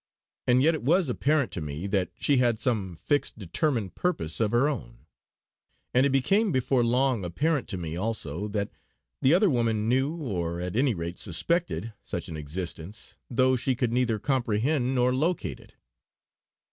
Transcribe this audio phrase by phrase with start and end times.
[0.47, 4.49] And yet it was apparent to me that she had some fixed, determined purpose of
[4.49, 5.05] her own;
[5.93, 8.71] and it became before long apparent to me also, that
[9.21, 13.93] the other woman knew, or at any rate suspected, such an existence, though she could
[13.93, 15.75] neither comprehend nor locate it.